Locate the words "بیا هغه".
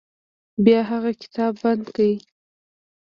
0.63-1.11